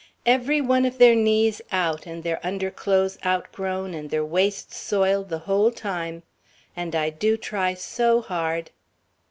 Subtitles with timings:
[0.25, 5.37] "...every one of their knees out, and their underclothes outgrown, and their waists soiled, the
[5.45, 6.23] whole time.
[6.75, 8.71] And I do try so hard...."